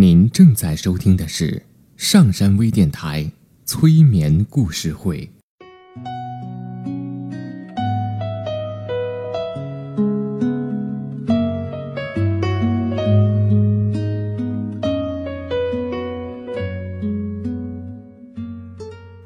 [0.00, 1.62] 您正在收听的是
[1.98, 3.30] 上山微电台
[3.66, 5.30] 催眠故事会。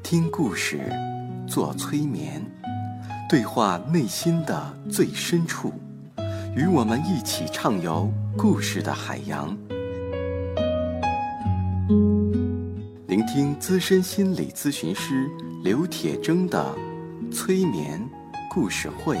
[0.03, 0.81] 听故事，
[1.47, 2.45] 做催眠，
[3.29, 5.71] 对话内心的最深处，
[6.53, 9.57] 与我们一起畅游故事的海洋。
[13.35, 15.29] 听资深心理咨询师
[15.61, 16.73] 刘铁铮的
[17.33, 18.01] 催眠
[18.49, 19.17] 故事会，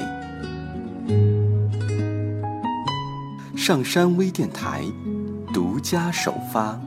[3.57, 4.85] 上山微电台
[5.53, 6.79] 独家首发。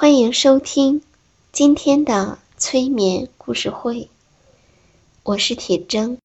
[0.00, 1.02] 欢迎收听
[1.50, 4.08] 今天的催眠故事会，
[5.24, 6.18] 我是铁铮。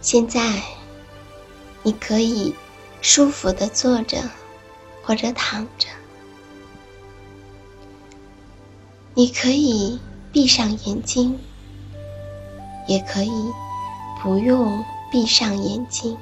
[0.00, 0.40] 现在，
[1.82, 2.54] 你可以
[3.02, 4.18] 舒服的坐着
[5.02, 5.88] 或者躺着，
[9.14, 10.00] 你可以
[10.32, 11.38] 闭上眼睛，
[12.88, 13.52] 也可以
[14.22, 16.16] 不用闭上眼睛。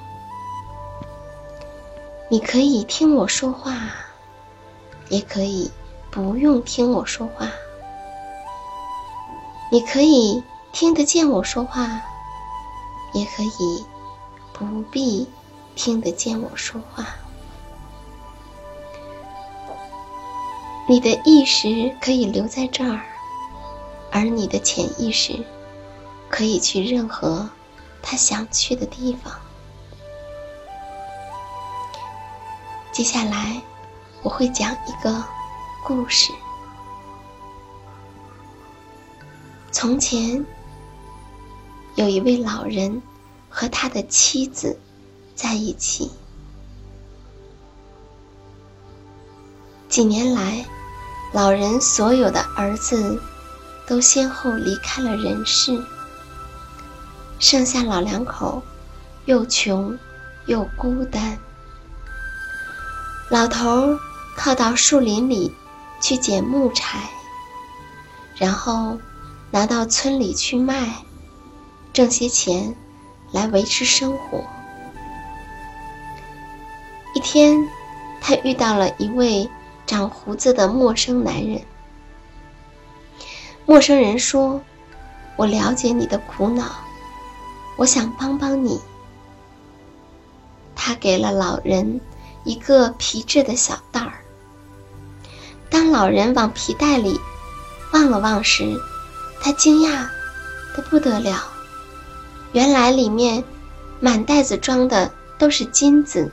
[2.28, 3.74] 你可以听我说话，
[5.08, 5.70] 也可以
[6.10, 7.48] 不用听我说话。
[9.70, 12.02] 你可以听得见我说话。
[13.12, 13.84] 也可以
[14.52, 15.28] 不必
[15.74, 17.06] 听得见我说话。
[20.88, 23.00] 你的意识可以留在这儿，
[24.10, 25.44] 而你的潜意识
[26.28, 27.48] 可以去任何
[28.02, 29.32] 他想去的地方。
[32.90, 33.62] 接下来
[34.22, 35.24] 我会讲一个
[35.84, 36.32] 故事。
[39.70, 40.44] 从前。
[41.98, 43.02] 有一位老人
[43.50, 44.78] 和他的妻子
[45.34, 46.08] 在一起。
[49.88, 50.64] 几年来，
[51.34, 53.20] 老人所有的儿子
[53.84, 55.82] 都先后离开了人世，
[57.40, 58.62] 剩下老两口
[59.24, 59.98] 又穷
[60.46, 61.36] 又孤单。
[63.28, 63.98] 老头
[64.36, 65.52] 靠到树林里
[66.00, 67.10] 去捡木柴，
[68.36, 68.96] 然后
[69.50, 71.07] 拿到村里去卖。
[71.92, 72.74] 挣些钱
[73.32, 74.44] 来维持生活。
[77.14, 77.68] 一天，
[78.20, 79.48] 他遇到了一位
[79.86, 81.62] 长胡子的陌生男人。
[83.66, 84.62] 陌生人说
[85.36, 86.76] ：“我了解你的苦恼，
[87.76, 88.80] 我想帮帮你。”
[90.76, 92.00] 他给了老人
[92.44, 94.12] 一个皮质的小袋儿。
[95.68, 97.20] 当老人往皮袋里
[97.92, 98.64] 望了望时，
[99.42, 100.06] 他惊讶
[100.76, 101.57] 的不得了。
[102.52, 103.44] 原来里面
[104.00, 106.30] 满袋子装的都是金子。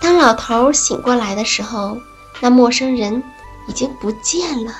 [0.00, 1.98] 当老头醒过来的时候，
[2.40, 3.22] 那陌生人
[3.68, 4.74] 已经不见了。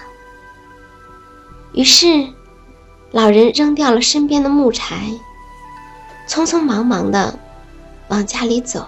[1.73, 2.29] 于是，
[3.11, 5.11] 老人扔掉了身边的木柴，
[6.29, 7.39] 匆匆忙忙的
[8.09, 8.87] 往家里走。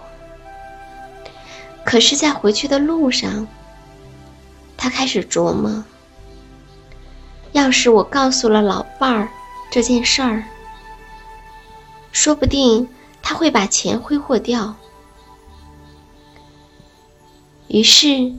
[1.85, 3.47] 可是，在回去的路上，
[4.77, 5.85] 他开始琢磨：
[7.53, 9.29] 要是我告诉了老伴儿。
[9.77, 10.43] 这件事儿，
[12.11, 12.89] 说不定
[13.21, 14.75] 他会把钱挥霍掉。
[17.69, 18.33] 于是，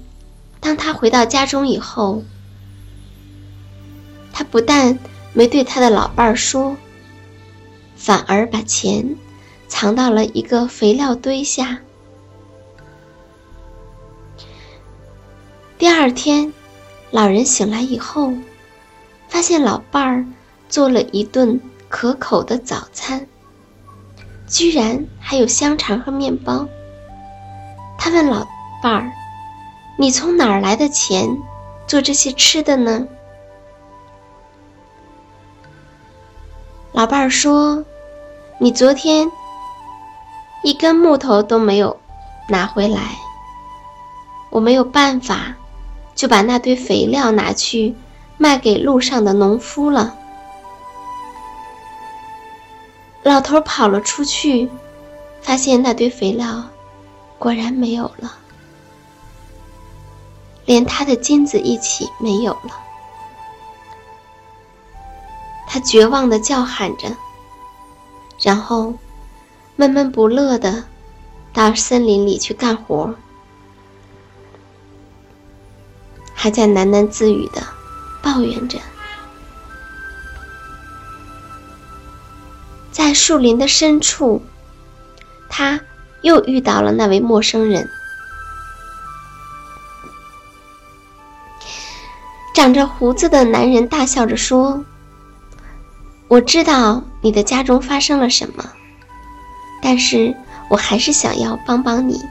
[0.59, 2.23] 当他回到家中以后，
[4.33, 4.97] 他不但
[5.31, 6.75] 没对他的老伴儿说，
[7.95, 9.15] 反而把钱
[9.67, 11.77] 藏到了一个肥料堆下。
[15.77, 16.51] 第二天，
[17.11, 18.33] 老人醒来以后，
[19.29, 20.25] 发现老伴儿。
[20.69, 21.59] 做了一顿
[21.89, 23.27] 可口的早餐，
[24.47, 26.67] 居然还有香肠和面包。
[27.97, 28.47] 他问老
[28.81, 29.11] 伴儿
[29.97, 31.37] ：“你从哪儿来的钱
[31.87, 33.07] 做这些吃的呢？”
[36.93, 37.85] 老伴儿说
[38.59, 39.31] ：“你昨天
[40.63, 41.99] 一根木头都没有
[42.49, 43.01] 拿回来。
[44.49, 45.55] 我没有办法，
[46.15, 47.95] 就把那堆肥料拿去
[48.37, 50.15] 卖给路上的农夫了。
[53.27, 54.69] 老头跑了出去，
[55.41, 56.63] 发现那堆肥料
[57.37, 58.37] 果然没有了，
[60.65, 62.79] 连他的金子一起没有了。
[65.67, 67.13] 他绝望的叫喊着，
[68.41, 68.93] 然后
[69.75, 70.85] 闷闷不乐的
[71.51, 73.13] 到森林里去干活。
[76.33, 77.61] 还在喃喃自语的
[78.23, 78.79] 抱怨着，
[83.27, 84.41] 树林的深处，
[85.49, 85.81] 他
[86.21, 87.89] 又遇到了那位陌生人。
[92.55, 94.81] 长着胡子的男人大笑着说
[96.29, 98.63] ：“我知道你的家中发生了什么，
[99.83, 100.33] 但是
[100.69, 102.21] 我还是想要帮帮你。”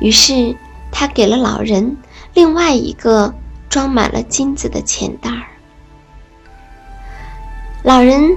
[0.00, 0.56] 于是
[0.90, 1.98] 他给了老人。
[2.32, 3.34] 另外一个
[3.68, 5.44] 装满了金子的钱袋儿，
[7.82, 8.34] 老人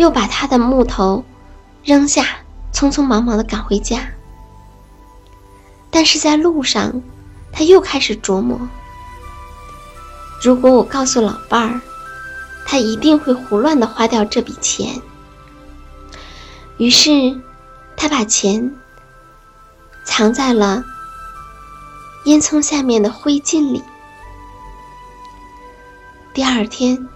[0.00, 1.22] 又把他的木头
[1.84, 2.24] 扔下，
[2.72, 4.00] 匆匆忙忙的赶回家。
[5.90, 7.02] 但是在路上，
[7.52, 8.58] 他又开始琢磨：
[10.42, 11.82] 如果我告诉老伴儿，
[12.64, 15.02] 他一定会胡乱的花掉这笔钱。
[16.78, 17.38] 于是，
[17.94, 18.74] 他把钱
[20.02, 20.82] 藏在了。
[22.24, 23.82] 烟囱下面的灰烬里。
[26.32, 27.06] 第二天，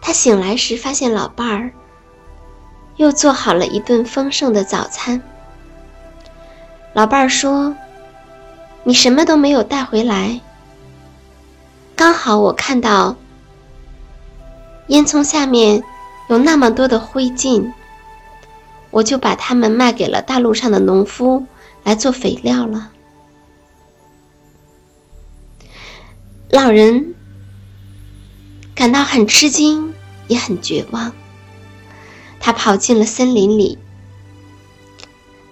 [0.00, 1.72] 他醒来时发现老伴儿
[2.96, 5.22] 又做好了一顿丰盛的早餐。
[6.92, 7.74] 老伴儿说
[8.84, 10.40] ：“你什么都没有带回来，
[11.96, 13.16] 刚好我看到
[14.88, 15.82] 烟囱下面
[16.28, 17.72] 有那么多的灰烬，
[18.90, 21.46] 我就把它们卖给了大路上的农夫
[21.82, 22.90] 来做肥料了。”
[26.50, 27.14] 老人
[28.74, 29.94] 感到很吃惊，
[30.28, 31.10] 也很绝望。
[32.44, 33.78] 他跑进了森林里，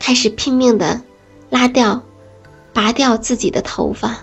[0.00, 1.00] 开始拼命的
[1.48, 2.02] 拉掉、
[2.72, 4.19] 拔掉自己的头发。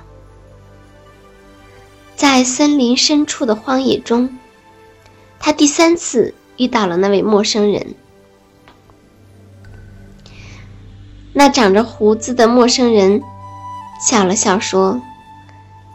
[2.17, 4.37] 在森林深处的荒野中，
[5.39, 7.95] 他第三次遇到了那位陌生人。
[11.31, 13.23] 那长着胡子的陌生人
[14.05, 15.01] 笑了笑说。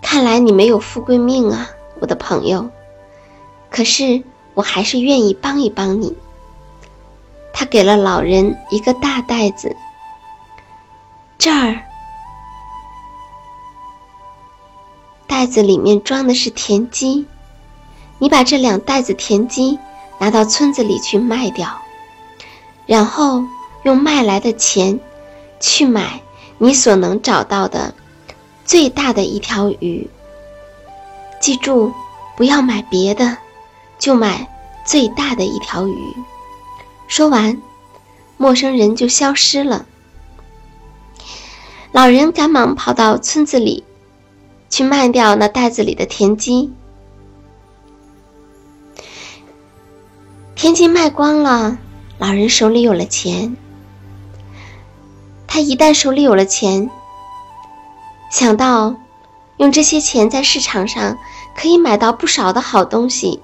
[0.00, 1.68] 看来你没有富贵命啊，
[2.00, 2.70] 我的朋友。
[3.70, 4.22] 可是
[4.54, 6.16] 我还是愿意帮一帮你。
[7.62, 9.76] 他给了老人一个大袋子，
[11.38, 11.78] 这儿
[15.28, 17.24] 袋子里面装的是田鸡，
[18.18, 19.78] 你把这两袋子田鸡
[20.18, 21.80] 拿到村子里去卖掉，
[22.84, 23.44] 然后
[23.84, 24.98] 用卖来的钱
[25.60, 26.20] 去买
[26.58, 27.94] 你所能找到的。
[28.64, 30.10] 最大的一条鱼。
[31.40, 31.92] 记住，
[32.36, 33.38] 不要买别的，
[34.00, 34.48] 就买
[34.84, 35.96] 最大的一条鱼。
[37.14, 37.60] 说完，
[38.38, 39.84] 陌生人就消失了。
[41.92, 43.84] 老人赶忙跑到村子里，
[44.70, 46.72] 去卖掉那袋子里的田鸡。
[50.54, 51.76] 田鸡卖光了，
[52.16, 53.58] 老人手里有了钱。
[55.46, 56.88] 他一旦手里有了钱，
[58.30, 58.96] 想到
[59.58, 61.18] 用这些钱在市场上
[61.54, 63.42] 可以买到不少的好东西，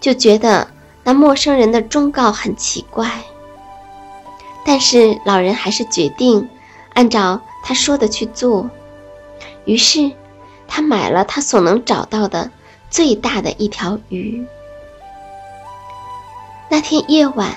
[0.00, 0.68] 就觉得
[1.04, 3.22] 那陌生人的忠告很奇怪。
[4.64, 6.48] 但是老人还是决定
[6.94, 8.68] 按照他说的去做。
[9.66, 10.10] 于是
[10.66, 12.50] 他买了他所能找到的
[12.90, 14.44] 最大的一条鱼。
[16.70, 17.56] 那天夜晚，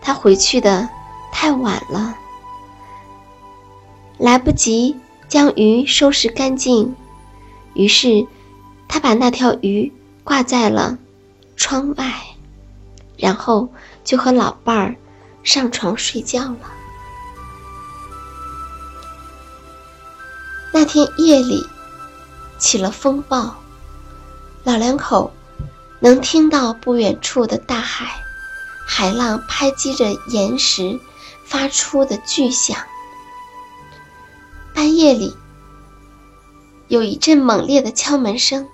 [0.00, 0.88] 他回去的
[1.30, 2.16] 太晚了，
[4.18, 4.96] 来不及。
[5.28, 6.94] 将鱼收拾干净，
[7.72, 8.26] 于是
[8.86, 9.90] 他把那条鱼
[10.24, 10.98] 挂在了
[11.56, 12.04] 窗外，
[13.22, 13.68] 然后
[14.02, 14.96] 就和老伴儿
[15.44, 16.72] 上床睡觉了。
[20.72, 21.64] 那天夜里
[22.58, 23.54] 起了风暴，
[24.64, 25.32] 老两口
[26.00, 28.20] 能听到不远处的大海，
[28.84, 30.98] 海浪拍击着岩石
[31.44, 32.76] 发出的巨响。
[34.74, 35.36] 半夜里，
[36.88, 38.66] 有一阵猛烈的敲门声。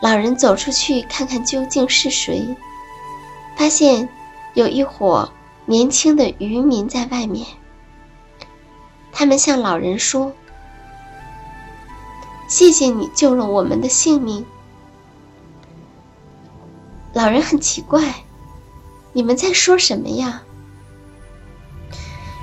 [0.00, 2.56] 老人走出去看看究竟是谁，
[3.56, 4.08] 发现
[4.54, 5.32] 有一伙
[5.64, 7.46] 年轻的渔民在外面。
[9.12, 10.32] 他们向老人说
[12.46, 14.44] ：“谢谢你救了我们的性命。”
[17.14, 18.16] 老人很奇怪
[19.14, 20.42] ：“你们在说什么呀？”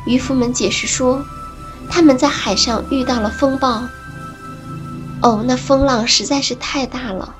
[0.07, 1.23] 渔夫们解释说，
[1.91, 3.83] 他们在海上遇到了风暴。
[5.21, 7.35] 哦，那风浪实在是太大了，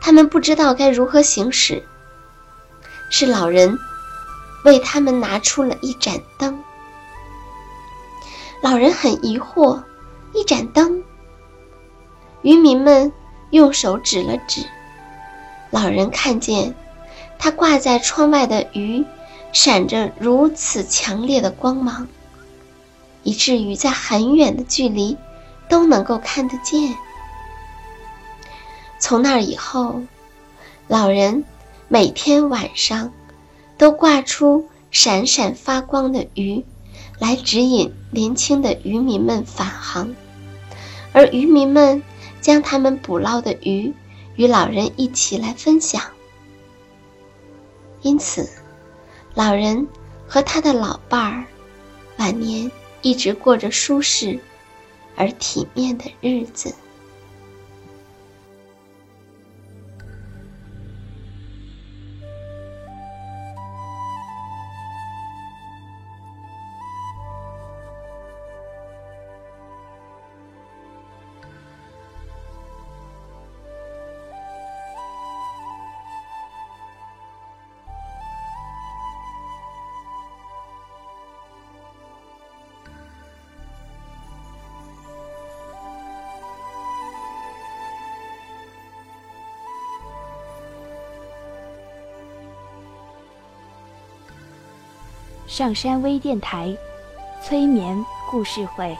[0.00, 1.82] 他们不知道该如何行驶。
[3.10, 3.78] 是老人
[4.64, 6.62] 为他们拿出了一盏灯。
[8.60, 9.82] 老人很疑惑，
[10.34, 11.02] 一盏灯。
[12.42, 13.12] 渔民们
[13.50, 14.62] 用手指了指，
[15.70, 16.74] 老人看见
[17.38, 19.04] 他挂在窗外的鱼
[19.52, 22.06] 闪着如此强烈的光芒，
[23.22, 25.16] 以至于在很远的距离
[25.68, 26.94] 都能够看得见。
[28.98, 30.02] 从那以后，
[30.86, 31.44] 老人
[31.88, 33.12] 每天晚上
[33.76, 36.64] 都挂出闪闪发光的鱼，
[37.18, 40.14] 来指引年轻的渔民们返航，
[41.12, 42.02] 而渔民们。
[42.40, 43.92] 将他们捕捞的鱼
[44.36, 46.00] 与老人一起来分享，
[48.00, 48.48] 因此，
[49.34, 49.88] 老人
[50.26, 51.44] 和他的老伴儿
[52.16, 52.70] 晚年
[53.02, 54.38] 一直过着舒适
[55.16, 56.72] 而体面的日子。
[95.48, 96.76] 上山微电台，
[97.42, 98.94] 催眠故事会。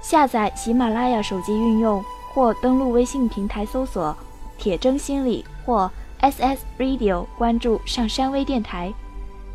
[0.00, 4.14] 下载喜马拉雅手机应用或登录微信平台搜索
[4.58, 5.88] “铁铮心理”或
[6.20, 8.92] “SS Radio”，关注上山微电台。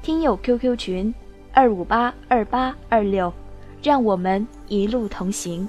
[0.02, 1.14] 听友 QQ 群：
[1.52, 3.34] 二五八二八二六，
[3.84, 5.68] 让我们一路同行。